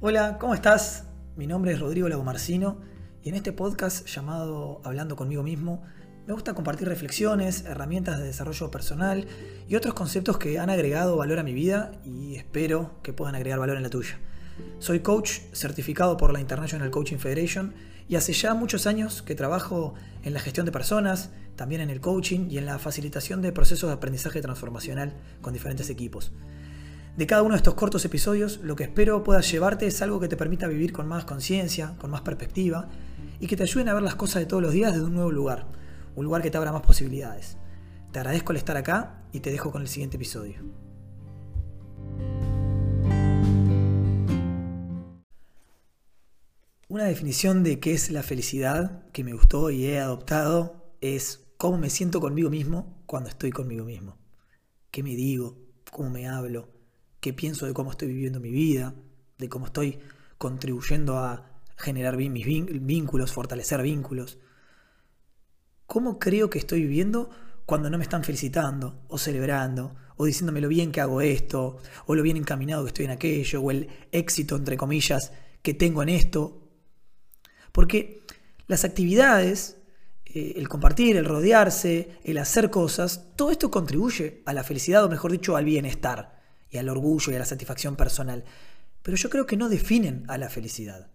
Hola, 0.00 0.38
¿cómo 0.38 0.54
estás? 0.54 1.06
Mi 1.34 1.48
nombre 1.48 1.72
es 1.72 1.80
Rodrigo 1.80 2.08
Lagomarcino 2.08 2.78
y 3.20 3.30
en 3.30 3.34
este 3.34 3.52
podcast 3.52 4.06
llamado 4.06 4.80
Hablando 4.84 5.16
conmigo 5.16 5.42
mismo 5.42 5.82
me 6.24 6.34
gusta 6.34 6.54
compartir 6.54 6.86
reflexiones, 6.86 7.64
herramientas 7.64 8.20
de 8.20 8.26
desarrollo 8.26 8.70
personal 8.70 9.26
y 9.66 9.74
otros 9.74 9.94
conceptos 9.94 10.38
que 10.38 10.60
han 10.60 10.70
agregado 10.70 11.16
valor 11.16 11.40
a 11.40 11.42
mi 11.42 11.52
vida 11.52 11.90
y 12.04 12.36
espero 12.36 13.02
que 13.02 13.12
puedan 13.12 13.34
agregar 13.34 13.58
valor 13.58 13.76
en 13.76 13.82
la 13.82 13.90
tuya. 13.90 14.20
Soy 14.78 15.00
coach 15.00 15.40
certificado 15.52 16.16
por 16.16 16.32
la 16.32 16.38
International 16.38 16.92
Coaching 16.92 17.16
Federation 17.16 17.74
y 18.08 18.14
hace 18.14 18.34
ya 18.34 18.54
muchos 18.54 18.86
años 18.86 19.22
que 19.22 19.34
trabajo 19.34 19.94
en 20.22 20.32
la 20.32 20.38
gestión 20.38 20.64
de 20.64 20.70
personas, 20.70 21.30
también 21.56 21.80
en 21.80 21.90
el 21.90 22.00
coaching 22.00 22.48
y 22.48 22.58
en 22.58 22.66
la 22.66 22.78
facilitación 22.78 23.42
de 23.42 23.50
procesos 23.50 23.88
de 23.88 23.94
aprendizaje 23.94 24.40
transformacional 24.42 25.16
con 25.40 25.54
diferentes 25.54 25.90
equipos. 25.90 26.30
De 27.18 27.26
cada 27.26 27.42
uno 27.42 27.54
de 27.54 27.56
estos 27.56 27.74
cortos 27.74 28.04
episodios, 28.04 28.60
lo 28.62 28.76
que 28.76 28.84
espero 28.84 29.24
puedas 29.24 29.50
llevarte 29.50 29.88
es 29.88 30.02
algo 30.02 30.20
que 30.20 30.28
te 30.28 30.36
permita 30.36 30.68
vivir 30.68 30.92
con 30.92 31.08
más 31.08 31.24
conciencia, 31.24 31.96
con 31.98 32.12
más 32.12 32.20
perspectiva 32.20 32.88
y 33.40 33.48
que 33.48 33.56
te 33.56 33.64
ayuden 33.64 33.88
a 33.88 33.94
ver 33.94 34.04
las 34.04 34.14
cosas 34.14 34.38
de 34.38 34.46
todos 34.46 34.62
los 34.62 34.72
días 34.72 34.92
desde 34.92 35.04
un 35.04 35.14
nuevo 35.14 35.32
lugar, 35.32 35.66
un 36.14 36.24
lugar 36.24 36.42
que 36.42 36.52
te 36.52 36.58
abra 36.58 36.70
más 36.70 36.82
posibilidades. 36.82 37.56
Te 38.12 38.20
agradezco 38.20 38.52
el 38.52 38.58
estar 38.58 38.76
acá 38.76 39.24
y 39.32 39.40
te 39.40 39.50
dejo 39.50 39.72
con 39.72 39.82
el 39.82 39.88
siguiente 39.88 40.16
episodio. 40.16 40.62
Una 46.86 47.02
definición 47.02 47.64
de 47.64 47.80
qué 47.80 47.94
es 47.94 48.12
la 48.12 48.22
felicidad 48.22 49.10
que 49.10 49.24
me 49.24 49.32
gustó 49.32 49.70
y 49.70 49.86
he 49.86 49.98
adoptado 49.98 50.94
es 51.00 51.48
cómo 51.56 51.78
me 51.78 51.90
siento 51.90 52.20
conmigo 52.20 52.48
mismo 52.48 53.02
cuando 53.06 53.28
estoy 53.28 53.50
conmigo 53.50 53.84
mismo. 53.84 54.18
¿Qué 54.92 55.02
me 55.02 55.16
digo? 55.16 55.58
¿Cómo 55.90 56.10
me 56.10 56.28
hablo? 56.28 56.77
¿Qué 57.20 57.32
pienso 57.32 57.66
de 57.66 57.74
cómo 57.74 57.90
estoy 57.90 58.08
viviendo 58.08 58.40
mi 58.40 58.50
vida? 58.50 58.94
¿De 59.38 59.48
cómo 59.48 59.66
estoy 59.66 59.98
contribuyendo 60.38 61.18
a 61.18 61.60
generar 61.76 62.16
mis 62.16 62.46
vínculos, 62.46 63.32
fortalecer 63.32 63.82
vínculos? 63.82 64.38
¿Cómo 65.86 66.18
creo 66.18 66.48
que 66.50 66.58
estoy 66.58 66.82
viviendo 66.82 67.30
cuando 67.66 67.90
no 67.90 67.98
me 67.98 68.04
están 68.04 68.24
felicitando 68.24 69.02
o 69.08 69.18
celebrando 69.18 69.96
o 70.16 70.24
diciéndome 70.24 70.60
lo 70.60 70.68
bien 70.68 70.92
que 70.92 71.00
hago 71.00 71.20
esto 71.20 71.78
o 72.06 72.14
lo 72.14 72.22
bien 72.22 72.36
encaminado 72.36 72.84
que 72.84 72.88
estoy 72.88 73.04
en 73.06 73.10
aquello 73.10 73.62
o 73.62 73.70
el 73.70 73.88
éxito, 74.12 74.56
entre 74.56 74.76
comillas, 74.76 75.32
que 75.62 75.74
tengo 75.74 76.02
en 76.02 76.10
esto 76.10 76.68
porque 77.72 78.22
las 78.66 78.84
actividades, 78.84 79.76
eh, 80.26 80.54
el 80.56 80.68
compartir, 80.68 81.16
el 81.16 81.24
rodearse, 81.24 82.18
el 82.24 82.38
hacer 82.38 82.70
cosas, 82.70 83.24
todo 83.36 83.50
esto 83.50 83.70
contribuye 83.70 84.42
a 84.46 84.52
la 84.52 84.64
felicidad, 84.64 85.04
o 85.04 85.08
mejor 85.08 85.32
dicho, 85.32 85.56
al 85.56 85.64
bienestar 85.64 86.37
y 86.70 86.78
al 86.78 86.88
orgullo 86.88 87.32
y 87.32 87.36
a 87.36 87.38
la 87.38 87.44
satisfacción 87.44 87.96
personal. 87.96 88.44
Pero 89.02 89.16
yo 89.16 89.30
creo 89.30 89.46
que 89.46 89.56
no 89.56 89.68
definen 89.68 90.24
a 90.28 90.38
la 90.38 90.48
felicidad. 90.48 91.10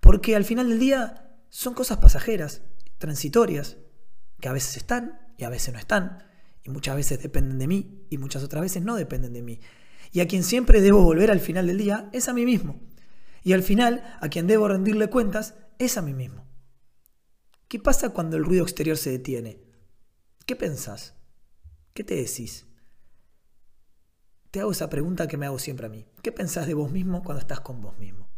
Porque 0.00 0.36
al 0.36 0.44
final 0.44 0.68
del 0.68 0.78
día 0.78 1.36
son 1.48 1.74
cosas 1.74 1.98
pasajeras, 1.98 2.62
transitorias, 2.98 3.76
que 4.40 4.48
a 4.48 4.52
veces 4.52 4.76
están 4.76 5.20
y 5.38 5.44
a 5.44 5.48
veces 5.48 5.72
no 5.72 5.78
están. 5.78 6.24
Y 6.64 6.70
muchas 6.70 6.96
veces 6.96 7.22
dependen 7.22 7.58
de 7.58 7.66
mí 7.66 8.06
y 8.10 8.18
muchas 8.18 8.42
otras 8.42 8.62
veces 8.62 8.82
no 8.82 8.96
dependen 8.96 9.32
de 9.32 9.42
mí. 9.42 9.60
Y 10.12 10.20
a 10.20 10.28
quien 10.28 10.44
siempre 10.44 10.80
debo 10.80 11.02
volver 11.02 11.30
al 11.30 11.40
final 11.40 11.66
del 11.66 11.78
día 11.78 12.08
es 12.12 12.28
a 12.28 12.32
mí 12.32 12.44
mismo. 12.44 12.80
Y 13.44 13.54
al 13.54 13.62
final, 13.62 14.04
a 14.20 14.28
quien 14.28 14.46
debo 14.46 14.68
rendirle 14.68 15.08
cuentas 15.08 15.54
es 15.78 15.96
a 15.96 16.02
mí 16.02 16.14
mismo. 16.14 16.46
¿Qué 17.68 17.78
pasa 17.78 18.10
cuando 18.10 18.36
el 18.36 18.44
ruido 18.44 18.62
exterior 18.62 18.96
se 18.96 19.10
detiene? 19.10 19.60
¿Qué 20.46 20.56
pensás? 20.56 21.14
¿Qué 21.94 22.04
te 22.04 22.14
decís? 22.14 22.66
Te 24.52 24.60
hago 24.60 24.70
esa 24.70 24.88
pregunta 24.88 25.26
que 25.26 25.36
me 25.36 25.46
hago 25.46 25.58
siempre 25.58 25.86
a 25.86 25.90
mí. 25.90 26.06
¿Qué 26.22 26.30
pensás 26.30 26.68
de 26.68 26.74
vos 26.74 26.92
mismo 26.92 27.24
cuando 27.24 27.40
estás 27.40 27.58
con 27.58 27.80
vos 27.80 27.98
mismo? 27.98 28.28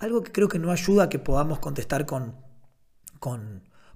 Algo 0.00 0.24
que 0.24 0.32
creo 0.32 0.48
que 0.48 0.58
no 0.58 0.72
ayuda 0.72 1.04
a 1.04 1.08
que 1.08 1.20
podamos 1.20 1.60
contestar 1.60 2.06
con 2.06 2.34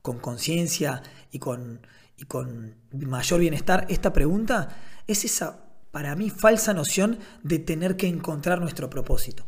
con 0.03 0.19
conciencia 0.19 1.03
y 1.31 1.39
con, 1.39 1.87
y 2.17 2.25
con 2.25 2.77
mayor 2.93 3.41
bienestar 3.41 3.87
esta 3.89 4.13
pregunta 4.13 4.77
es 5.07 5.25
esa, 5.25 5.65
para 5.91 6.15
mí, 6.17 6.31
falsa 6.31 6.73
noción 6.75 7.19
de 7.43 7.59
tener 7.59 7.97
que 7.97 8.09
encontrar 8.09 8.61
nuestro 8.61 8.89
propósito. 8.89 9.47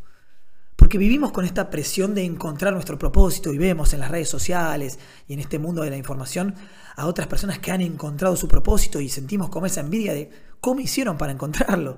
Porque 0.93 1.07
vivimos 1.07 1.33
con 1.33 1.47
esta 1.47 1.71
presión 1.71 2.15
de 2.15 2.23
encontrar 2.23 2.75
nuestro 2.75 2.99
propósito 2.99 3.51
y 3.51 3.57
vemos 3.57 3.95
en 3.95 4.01
las 4.01 4.11
redes 4.11 4.29
sociales 4.29 4.99
y 5.27 5.33
en 5.33 5.41
este 5.41 5.59
mundo 5.59 5.81
de 5.81 5.89
la 5.89 5.97
información 5.97 6.55
a 6.97 7.07
otras 7.07 7.29
personas 7.29 7.61
que 7.61 7.71
han 7.71 7.81
encontrado 7.81 8.37
su 8.37 8.47
propósito 8.47 9.01
y 9.01 9.09
sentimos 9.09 9.49
como 9.49 9.65
esa 9.65 9.81
envidia 9.81 10.13
de 10.13 10.29
cómo 10.61 10.81
hicieron 10.81 11.17
para 11.17 11.33
encontrarlo. 11.33 11.97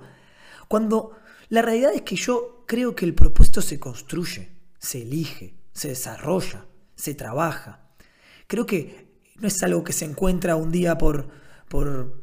Cuando 0.68 1.10
la 1.48 1.60
realidad 1.60 1.90
es 1.92 2.02
que 2.02 2.14
yo 2.14 2.62
creo 2.68 2.94
que 2.94 3.04
el 3.04 3.16
propósito 3.16 3.62
se 3.62 3.80
construye, 3.80 4.52
se 4.78 5.02
elige, 5.02 5.56
se 5.72 5.88
desarrolla, 5.88 6.64
se 6.94 7.16
trabaja. 7.16 7.88
Creo 8.46 8.64
que 8.64 9.08
no 9.40 9.48
es 9.48 9.60
algo 9.64 9.82
que 9.82 9.92
se 9.92 10.04
encuentra 10.04 10.54
un 10.54 10.70
día 10.70 10.96
por, 10.98 11.28
por, 11.68 12.22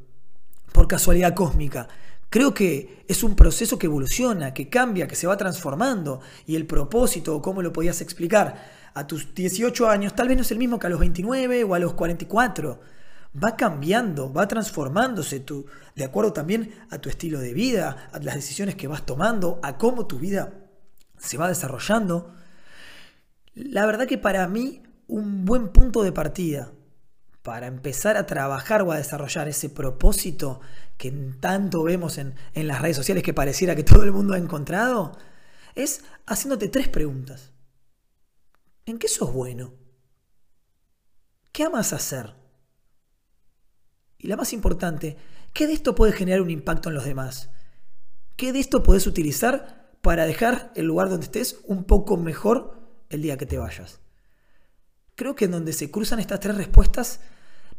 por 0.71 0.87
casualidad 0.87 1.35
cósmica. 1.35 1.89
Creo 2.31 2.53
que 2.53 3.03
es 3.09 3.23
un 3.23 3.35
proceso 3.35 3.77
que 3.77 3.87
evoluciona, 3.87 4.53
que 4.53 4.69
cambia, 4.69 5.05
que 5.05 5.17
se 5.17 5.27
va 5.27 5.35
transformando. 5.35 6.21
Y 6.47 6.55
el 6.55 6.65
propósito, 6.65 7.41
cómo 7.41 7.61
lo 7.61 7.73
podías 7.73 7.99
explicar, 7.99 8.71
a 8.93 9.05
tus 9.05 9.35
18 9.35 9.89
años 9.89 10.15
tal 10.15 10.29
vez 10.29 10.37
no 10.37 10.43
es 10.43 10.51
el 10.51 10.57
mismo 10.57 10.79
que 10.79 10.87
a 10.87 10.89
los 10.89 11.01
29 11.01 11.65
o 11.65 11.75
a 11.75 11.79
los 11.79 11.93
44. 11.93 12.79
Va 13.43 13.57
cambiando, 13.57 14.31
va 14.31 14.47
transformándose 14.47 15.41
tú, 15.41 15.65
de 15.93 16.05
acuerdo 16.05 16.31
también 16.31 16.73
a 16.89 16.99
tu 16.99 17.09
estilo 17.09 17.37
de 17.37 17.53
vida, 17.53 18.09
a 18.13 18.19
las 18.19 18.35
decisiones 18.35 18.75
que 18.75 18.87
vas 18.87 19.05
tomando, 19.05 19.59
a 19.61 19.77
cómo 19.77 20.07
tu 20.07 20.17
vida 20.17 20.53
se 21.17 21.37
va 21.37 21.49
desarrollando. 21.49 22.33
La 23.55 23.85
verdad 23.85 24.07
que 24.07 24.17
para 24.17 24.47
mí 24.47 24.83
un 25.07 25.43
buen 25.43 25.67
punto 25.67 26.01
de 26.01 26.13
partida 26.13 26.71
para 27.43 27.67
empezar 27.67 28.17
a 28.17 28.27
trabajar 28.27 28.83
o 28.83 28.91
a 28.91 28.97
desarrollar 28.97 29.47
ese 29.47 29.69
propósito 29.69 30.61
que 30.97 31.11
tanto 31.39 31.83
vemos 31.83 32.17
en, 32.17 32.35
las 32.53 32.81
redes 32.81 32.97
sociales 32.97 33.23
que 33.23 33.33
pareciera 33.33 33.75
que 33.75 33.83
todo 33.83 34.03
el 34.03 34.11
mundo 34.11 34.33
ha 34.33 34.37
encontrado, 34.37 35.17
es 35.73 36.03
haciéndote 36.27 36.69
tres 36.69 36.87
preguntas. 36.87 37.51
¿En 38.85 38.99
qué 38.99 39.07
sos 39.07 39.33
bueno? 39.33 39.73
¿Qué 41.51 41.63
amas 41.63 41.93
hacer? 41.93 42.35
Y 44.19 44.27
la 44.27 44.37
más 44.37 44.53
importante, 44.53 45.17
¿qué 45.53 45.65
de 45.65 45.73
esto 45.73 45.95
puede 45.95 46.13
generar 46.13 46.41
un 46.41 46.51
impacto 46.51 46.89
en 46.89 46.95
los 46.95 47.05
demás? 47.05 47.49
¿Qué 48.35 48.53
de 48.53 48.59
esto 48.59 48.83
puedes 48.83 49.07
utilizar 49.07 49.97
para 50.01 50.25
dejar 50.25 50.71
el 50.75 50.85
lugar 50.85 51.09
donde 51.09 51.25
estés 51.25 51.59
un 51.63 51.85
poco 51.85 52.17
mejor 52.17 52.79
el 53.09 53.23
día 53.23 53.37
que 53.37 53.47
te 53.47 53.57
vayas? 53.57 53.99
Creo 55.15 55.35
que 55.35 55.45
en 55.45 55.51
donde 55.51 55.73
se 55.73 55.89
cruzan 55.89 56.19
estas 56.19 56.39
tres 56.39 56.55
respuestas, 56.55 57.19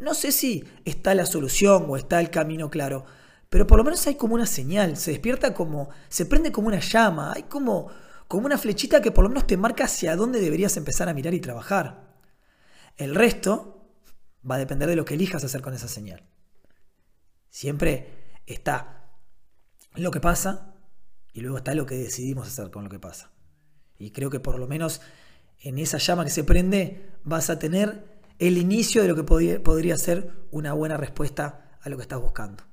no 0.02 0.14
sé 0.14 0.32
si 0.32 0.64
está 0.84 1.14
la 1.14 1.26
solución 1.26 1.86
o 1.88 1.96
está 1.96 2.20
el 2.20 2.30
camino 2.30 2.70
claro, 2.70 3.04
pero 3.48 3.66
por 3.66 3.78
lo 3.78 3.84
menos 3.84 4.06
hay 4.06 4.16
como 4.16 4.34
una 4.34 4.46
señal, 4.46 4.96
se 4.96 5.12
despierta 5.12 5.54
como, 5.54 5.90
se 6.08 6.26
prende 6.26 6.50
como 6.50 6.68
una 6.68 6.80
llama, 6.80 7.32
hay 7.34 7.44
como, 7.44 7.88
como 8.26 8.46
una 8.46 8.58
flechita 8.58 9.00
que 9.00 9.12
por 9.12 9.22
lo 9.22 9.28
menos 9.28 9.46
te 9.46 9.56
marca 9.56 9.84
hacia 9.84 10.16
dónde 10.16 10.40
deberías 10.40 10.76
empezar 10.76 11.08
a 11.08 11.14
mirar 11.14 11.34
y 11.34 11.40
trabajar. 11.40 12.16
El 12.96 13.14
resto 13.14 13.94
va 14.48 14.56
a 14.56 14.58
depender 14.58 14.88
de 14.88 14.96
lo 14.96 15.04
que 15.04 15.14
elijas 15.14 15.44
hacer 15.44 15.62
con 15.62 15.74
esa 15.74 15.88
señal. 15.88 16.22
Siempre 17.48 18.40
está 18.46 19.12
lo 19.94 20.10
que 20.10 20.20
pasa 20.20 20.74
y 21.32 21.42
luego 21.42 21.58
está 21.58 21.74
lo 21.74 21.86
que 21.86 21.94
decidimos 21.94 22.48
hacer 22.48 22.70
con 22.70 22.84
lo 22.84 22.90
que 22.90 22.98
pasa. 22.98 23.30
Y 23.98 24.10
creo 24.10 24.30
que 24.30 24.40
por 24.40 24.58
lo 24.58 24.66
menos 24.66 25.00
en 25.60 25.78
esa 25.78 25.98
llama 25.98 26.24
que 26.24 26.30
se 26.30 26.42
prende 26.42 27.10
vas 27.22 27.50
a 27.50 27.58
tener 27.58 28.11
el 28.38 28.58
inicio 28.58 29.02
de 29.02 29.08
lo 29.08 29.14
que 29.14 29.24
podría, 29.24 29.96
ser 29.96 30.32
una 30.50 30.72
buena 30.72 30.96
respuesta 30.96 31.78
a 31.80 31.88
lo 31.88 31.96
que 31.96 32.02
estás 32.02 32.20
buscando. 32.20 32.64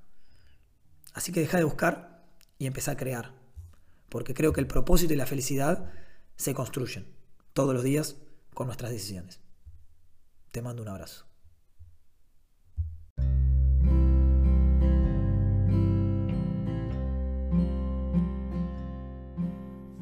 Así 1.14 1.32
que 1.32 1.40
deja 1.42 1.58
de 1.58 1.64
buscar 1.64 2.24
y 2.58 2.66
empieza 2.66 2.92
a 2.92 2.98
crear. 2.98 3.34
Porque 4.10 4.34
creo 4.34 4.54
que 4.54 4.62
el 4.62 4.68
propósito 4.68 5.14
y 5.14 5.18
la 5.18 5.26
felicidad 5.26 5.92
se 6.36 6.54
construyen 6.54 7.08
todos 7.54 7.74
los 7.74 7.84
días 7.84 8.16
con 8.54 8.68
nuestras 8.68 8.92
decisiones. 8.92 9.40
Te 10.52 10.62
mando 10.62 10.82
un 10.82 10.90
abrazo. 10.90 11.26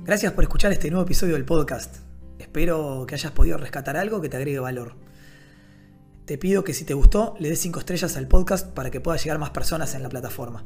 Gracias 0.07 0.31
por 0.31 0.45
escuchar 0.45 0.71
este 0.71 0.89
nuevo 0.89 1.03
episodio 1.03 1.33
del 1.33 1.43
podcast. 1.43 1.97
Espero 2.39 3.05
que 3.05 3.15
hayas 3.15 3.33
podido 3.33 3.57
rescatar 3.57 3.97
algo 3.97 4.21
que 4.21 4.29
te 4.29 4.37
agregue 4.37 4.59
valor. 4.59 4.95
Te 6.27 6.37
pido 6.37 6.65
que 6.65 6.73
si 6.73 6.83
te 6.83 6.93
gustó, 6.93 7.35
le 7.39 7.47
des 7.47 7.57
5 7.61 7.79
estrellas 7.79 8.17
al 8.17 8.27
podcast 8.27 8.67
para 8.73 8.91
que 8.91 8.99
pueda 8.99 9.17
llegar 9.17 9.39
más 9.39 9.51
personas 9.51 9.95
en 9.95 10.03
la 10.03 10.09
plataforma. 10.09 10.65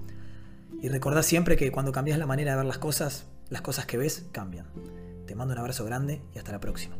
Y 0.81 0.89
recordá 0.89 1.21
siempre 1.21 1.55
que 1.55 1.71
cuando 1.71 1.91
cambias 1.91 2.17
la 2.17 2.25
manera 2.25 2.53
de 2.53 2.57
ver 2.57 2.65
las 2.65 2.79
cosas, 2.79 3.27
las 3.49 3.61
cosas 3.61 3.85
que 3.85 3.95
ves 3.95 4.25
cambian. 4.31 4.65
Te 5.27 5.35
mando 5.35 5.53
un 5.53 5.59
abrazo 5.59 5.85
grande 5.85 6.19
y 6.33 6.39
hasta 6.39 6.51
la 6.51 6.59
próxima. 6.59 6.97